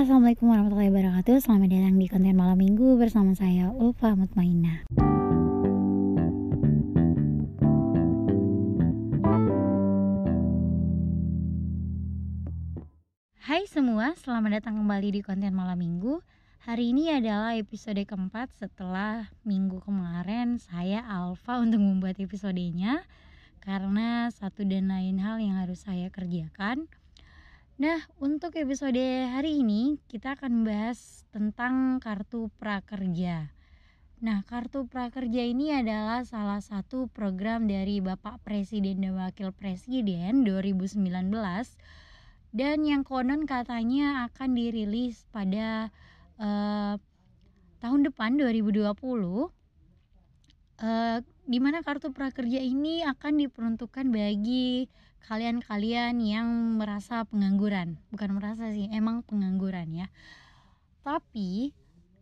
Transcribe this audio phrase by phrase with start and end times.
[0.00, 1.44] Assalamualaikum warahmatullahi wabarakatuh.
[1.44, 4.88] Selamat datang di konten malam minggu bersama saya Ulfa Mutmainah.
[13.44, 16.24] Hai semua, selamat datang kembali di konten malam minggu.
[16.64, 23.04] Hari ini adalah episode keempat setelah minggu kemarin saya Alfa untuk membuat episodenya.
[23.60, 26.88] Karena satu dan lain hal yang harus saya kerjakan
[27.80, 29.00] Nah, untuk episode
[29.32, 33.56] hari ini kita akan membahas tentang kartu prakerja.
[34.20, 41.08] Nah, kartu prakerja ini adalah salah satu program dari Bapak Presiden dan Wakil Presiden 2019
[42.52, 45.88] dan yang konon katanya akan dirilis pada
[46.36, 47.00] uh,
[47.80, 48.92] tahun depan 2020
[50.80, 54.88] uh, di mana kartu prakerja ini akan diperuntukkan bagi
[55.28, 56.48] kalian-kalian yang
[56.80, 58.00] merasa pengangguran?
[58.10, 60.06] Bukan merasa sih emang pengangguran ya.
[61.04, 61.72] Tapi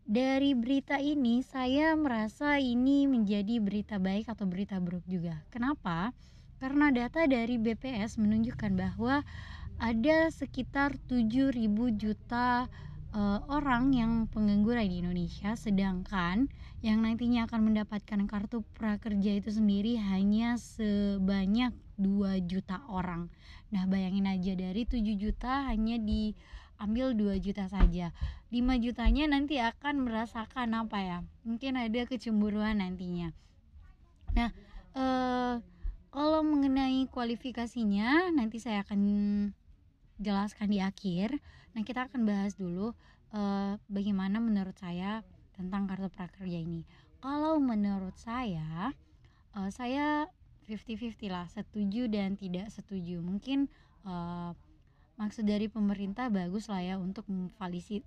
[0.08, 5.44] dari berita ini saya merasa ini menjadi berita baik atau berita buruk juga.
[5.52, 6.16] Kenapa?
[6.58, 9.22] Karena data dari BPS menunjukkan bahwa
[9.78, 11.54] ada sekitar 7.000
[11.94, 12.66] juta
[13.14, 16.48] uh, orang yang pengangguran di Indonesia sedangkan
[16.84, 23.26] yang nantinya akan mendapatkan kartu prakerja itu sendiri hanya sebanyak 2 juta orang.
[23.74, 28.14] Nah bayangin aja dari 7 juta hanya diambil 2 juta saja.
[28.54, 31.18] 5 jutanya nanti akan merasakan apa ya?
[31.42, 33.34] Mungkin ada kecemburuan nantinya.
[34.38, 34.54] Nah
[34.94, 35.54] eh,
[36.08, 39.00] kalau mengenai kualifikasinya nanti saya akan
[40.18, 41.38] jelaskan di akhir.
[41.74, 42.92] Nah kita akan bahas dulu
[43.34, 45.22] eh, bagaimana menurut saya
[45.58, 46.86] tentang kartu prakerja ini.
[47.18, 48.94] Kalau menurut saya
[49.58, 50.30] uh, saya
[50.70, 53.18] 50-50 lah setuju dan tidak setuju.
[53.18, 53.66] Mungkin
[54.04, 54.54] uh,
[55.18, 57.26] maksud dari pemerintah bagus lah ya untuk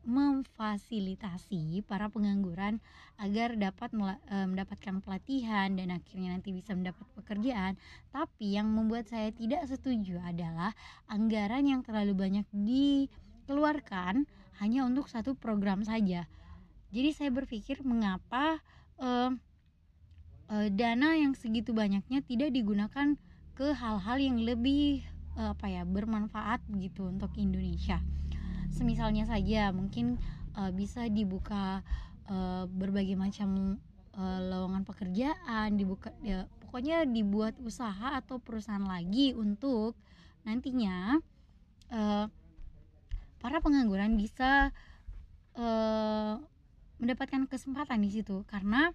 [0.08, 2.80] memfasilitasi para pengangguran
[3.20, 7.76] agar dapat mendapatkan pelatihan dan akhirnya nanti bisa mendapat pekerjaan.
[8.16, 10.72] Tapi yang membuat saya tidak setuju adalah
[11.12, 14.24] anggaran yang terlalu banyak dikeluarkan
[14.64, 16.32] hanya untuk satu program saja.
[16.96, 18.64] Jadi saya berpikir mengapa
[19.04, 19.36] uh,
[20.48, 23.20] uh, dana yang segitu banyaknya tidak digunakan
[23.52, 25.04] ke hal-hal yang lebih
[25.36, 28.00] apa ya bermanfaat gitu untuk Indonesia.
[28.72, 30.20] Semisalnya saja mungkin
[30.56, 31.84] uh, bisa dibuka
[32.28, 33.80] uh, berbagai macam
[34.16, 39.96] uh, lowongan pekerjaan, dibuka ya, pokoknya dibuat usaha atau perusahaan lagi untuk
[40.48, 41.20] nantinya
[41.92, 42.26] uh,
[43.42, 44.72] para pengangguran bisa
[45.58, 46.40] uh,
[47.02, 48.94] mendapatkan kesempatan di situ karena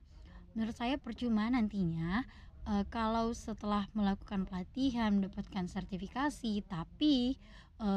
[0.55, 2.25] menurut saya percuma nantinya
[2.66, 7.38] e, kalau setelah melakukan pelatihan mendapatkan sertifikasi tapi
[7.78, 7.88] e,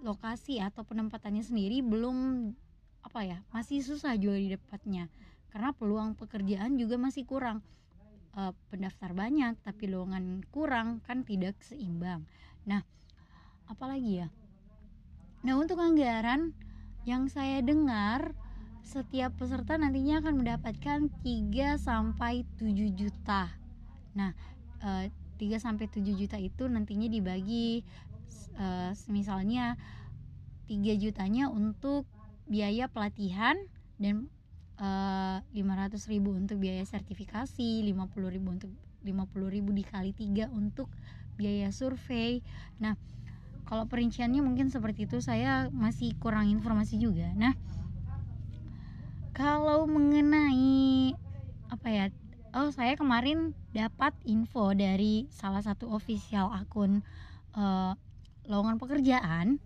[0.00, 2.50] lokasi atau penempatannya sendiri belum
[3.04, 5.12] apa ya masih susah juga didapatnya.
[5.52, 7.60] Karena peluang pekerjaan juga masih kurang.
[8.34, 12.24] E, pendaftar banyak tapi lowongan kurang kan tidak seimbang.
[12.64, 12.82] Nah
[13.68, 14.28] apalagi ya?
[15.44, 16.56] Nah untuk anggaran
[17.04, 18.32] yang saya dengar
[18.84, 23.63] setiap peserta nantinya akan mendapatkan 3 sampai 7 juta.
[24.14, 24.32] Nah,
[24.82, 27.82] e, 3 sampai 7 juta itu nantinya dibagi
[28.56, 28.66] e,
[29.10, 29.74] misalnya
[30.66, 32.06] 3 jutanya untuk
[32.48, 33.56] biaya pelatihan
[34.00, 34.30] dan
[34.80, 38.70] e, eh, 500 ribu untuk biaya sertifikasi, 50 ribu untuk
[39.04, 40.88] 50 ribu dikali 3 untuk
[41.36, 42.40] biaya survei.
[42.80, 42.96] Nah,
[43.68, 47.32] kalau perinciannya mungkin seperti itu saya masih kurang informasi juga.
[47.36, 47.52] Nah,
[49.34, 51.12] kalau mengenai
[51.72, 52.06] apa ya
[52.54, 57.02] oh saya kemarin dapat info dari salah satu official akun
[57.58, 57.98] uh,
[58.46, 59.58] lowongan pekerjaan.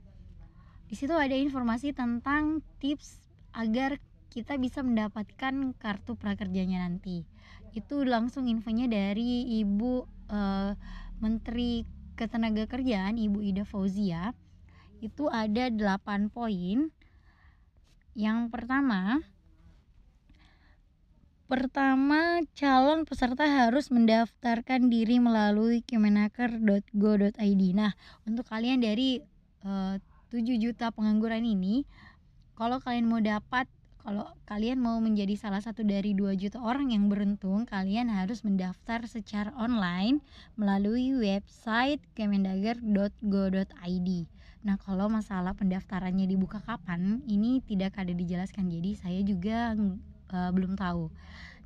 [0.89, 3.21] Di situ ada informasi tentang tips
[3.53, 4.01] agar
[4.33, 7.29] kita bisa mendapatkan kartu prakerjanya nanti.
[7.77, 10.73] Itu langsung infonya dari ibu uh,
[11.21, 11.85] menteri
[12.17, 14.33] ketenagakerjaan ibu Ida Fauzia.
[15.05, 16.89] Itu ada 8 poin.
[18.17, 19.21] Yang pertama
[21.49, 27.63] Pertama, calon peserta harus mendaftarkan diri melalui kemenaker.go.id.
[27.73, 27.97] Nah,
[28.29, 29.25] untuk kalian dari
[29.65, 31.89] uh, eh, 7 juta pengangguran ini,
[32.53, 33.65] kalau kalian mau dapat
[34.05, 39.09] kalau kalian mau menjadi salah satu dari 2 juta orang yang beruntung, kalian harus mendaftar
[39.09, 40.21] secara online
[40.57, 44.09] melalui website kemendagri.go.id.
[44.65, 48.69] Nah, kalau masalah pendaftarannya dibuka kapan, ini tidak ada dijelaskan.
[48.69, 49.77] Jadi saya juga
[50.33, 51.13] uh, belum tahu.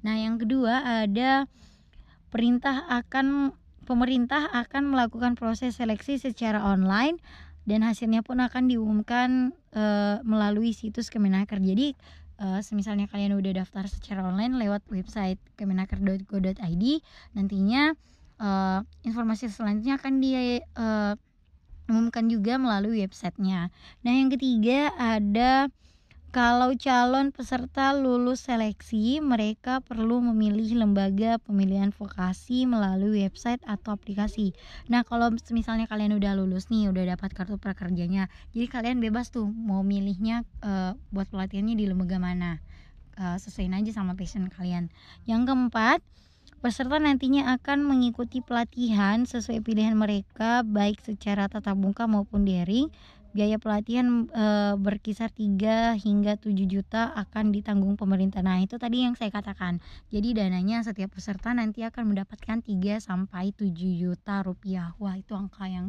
[0.03, 1.47] Nah, yang kedua ada
[2.33, 3.55] perintah akan
[3.85, 7.19] pemerintah akan melakukan proses seleksi secara online
[7.63, 11.63] dan hasilnya pun akan diumumkan uh, melalui situs Kemenaker.
[11.63, 11.95] Jadi
[12.43, 16.85] uh, semisalnya kalian udah daftar secara online lewat website kemenaker.go.id,
[17.39, 17.95] nantinya
[18.43, 21.15] uh, informasi selanjutnya akan di uh,
[21.91, 23.71] umumkan juga melalui websitenya.
[24.03, 25.71] Nah yang ketiga ada
[26.33, 34.57] kalau calon peserta lulus seleksi, mereka perlu memilih lembaga pemilihan vokasi melalui website atau aplikasi.
[34.89, 39.45] Nah, kalau misalnya kalian udah lulus nih, udah dapat kartu prakerjanya, jadi kalian bebas tuh
[39.45, 42.65] mau milihnya uh, buat pelatihannya di lembaga mana.
[43.21, 44.89] Uh, sesuaiin aja sama passion kalian.
[45.29, 46.01] Yang keempat,
[46.65, 52.89] peserta nantinya akan mengikuti pelatihan sesuai pilihan mereka baik secara tatap muka maupun daring
[53.33, 54.47] biaya pelatihan e,
[54.77, 58.45] berkisar 3 hingga 7 juta akan ditanggung pemerintah.
[58.45, 59.81] Nah, itu tadi yang saya katakan.
[60.13, 64.93] Jadi dananya setiap peserta nanti akan mendapatkan 3 sampai 7 juta rupiah.
[65.01, 65.89] Wah, itu angka yang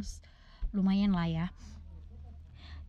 [0.72, 1.48] lumayan lah ya.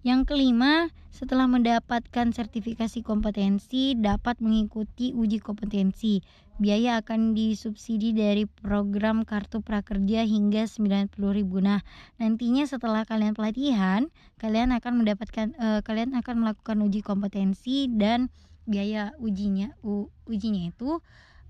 [0.05, 6.21] Yang kelima, setelah mendapatkan sertifikasi kompetensi dapat mengikuti uji kompetensi.
[6.61, 11.17] Biaya akan disubsidi dari program Kartu Prakerja hingga 90.000.
[11.65, 11.81] Nah,
[12.21, 18.29] nantinya setelah kalian pelatihan, kalian akan mendapatkan uh, kalian akan melakukan uji kompetensi dan
[18.69, 21.01] biaya ujinya u, ujinya itu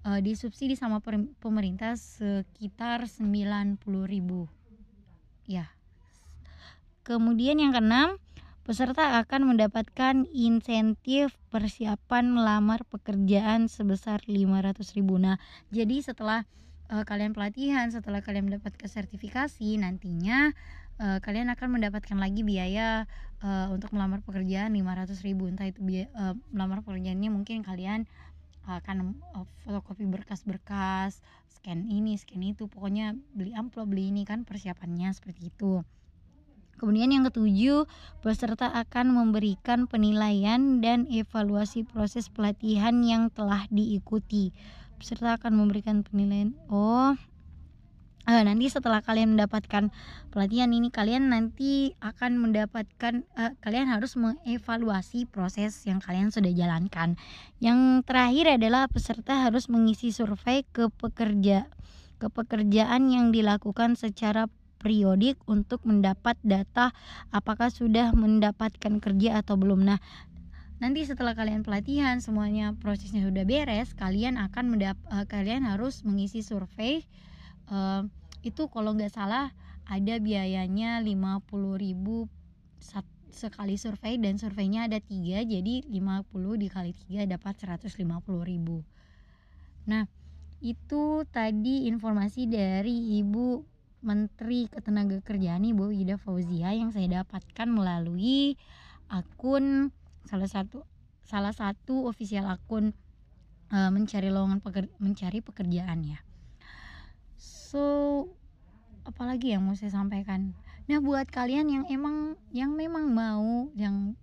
[0.07, 1.03] uh, disubsidi sama
[1.43, 3.83] pemerintah sekitar 90.000.
[5.51, 5.75] Ya.
[7.05, 8.17] Kemudian yang keenam,
[8.65, 15.21] Peserta akan mendapatkan insentif persiapan melamar pekerjaan sebesar 500 ribu.
[15.21, 15.37] Nah,
[15.69, 16.49] jadi setelah
[16.89, 20.57] uh, kalian pelatihan, setelah kalian mendapatkan sertifikasi, nantinya
[20.97, 23.05] uh, kalian akan mendapatkan lagi biaya
[23.45, 25.45] uh, untuk melamar pekerjaan 500 ribu.
[25.45, 28.09] Entah itu biaya, uh, melamar pekerjaannya mungkin kalian
[28.65, 29.13] akan
[29.61, 31.21] fotokopi berkas-berkas,
[31.53, 35.85] scan ini, scan itu, pokoknya beli amplop, beli ini kan persiapannya seperti itu.
[36.85, 37.89] Kemudian yang ketujuh,
[38.21, 44.53] peserta akan memberikan penilaian dan evaluasi proses pelatihan yang telah diikuti.
[45.01, 46.53] Peserta akan memberikan penilaian.
[46.69, 47.17] Oh,
[48.29, 49.89] uh, nanti setelah kalian mendapatkan
[50.29, 57.17] pelatihan ini kalian nanti akan mendapatkan uh, kalian harus mengevaluasi proses yang kalian sudah jalankan
[57.61, 61.69] yang terakhir adalah peserta harus mengisi survei ke pekerja
[62.21, 64.49] ke pekerjaan yang dilakukan secara
[64.85, 66.93] periodik untuk mendapat data
[67.33, 69.89] apakah sudah mendapatkan kerja atau belum.
[69.89, 69.97] Nah,
[70.77, 76.45] nanti setelah kalian pelatihan semuanya prosesnya sudah beres, kalian akan mendap uh, kalian harus mengisi
[76.45, 77.09] survei
[77.73, 78.05] uh,
[78.45, 79.57] itu kalau nggak salah
[79.89, 81.49] ada biayanya 50.000
[83.35, 88.15] sekali survei dan surveinya ada tiga jadi 50 dikali tiga dapat 150.000
[89.91, 90.07] nah
[90.65, 93.74] itu tadi informasi dari ibu
[94.05, 98.61] Menteri Ketenagakerjaan Ibu Ida Fauzia yang saya dapatkan melalui
[99.09, 99.91] akun
[100.29, 100.85] salah satu
[101.25, 102.93] salah satu official akun
[103.73, 106.21] e, mencari lowongan peker, mencari pekerjaan ya.
[107.41, 108.29] So
[109.09, 110.53] apalagi yang mau saya sampaikan?
[110.85, 114.21] Nah buat kalian yang emang yang memang mau yang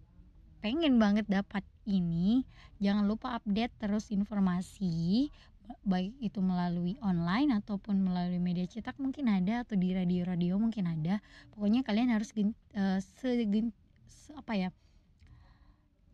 [0.62, 2.46] pengen banget dapat ini
[2.78, 5.34] jangan lupa update terus informasi
[5.82, 11.24] baik itu melalui online ataupun melalui media cetak mungkin ada atau di radio-radio mungkin ada.
[11.56, 13.72] Pokoknya kalian harus gen, uh, segen,
[14.08, 14.70] se, apa ya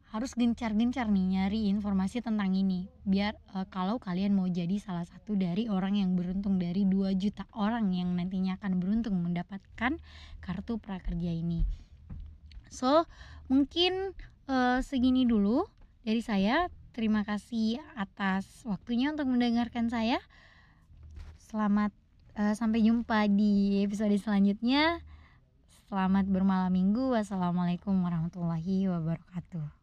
[0.08, 2.88] harus gencar-gencar nih nyari informasi tentang ini.
[3.04, 7.44] Biar uh, kalau kalian mau jadi salah satu dari orang yang beruntung dari 2 juta
[7.52, 10.00] orang yang nantinya akan beruntung mendapatkan
[10.40, 11.68] kartu prakerja ini.
[12.72, 13.04] So
[13.52, 14.16] mungkin
[14.48, 15.68] uh, segini dulu
[16.08, 20.18] dari saya Terima kasih atas waktunya untuk mendengarkan saya.
[21.38, 21.94] Selamat
[22.34, 25.06] uh, sampai jumpa di episode selanjutnya.
[25.86, 27.14] Selamat bermalam minggu.
[27.14, 29.77] Wassalamualaikum warahmatullahi wabarakatuh.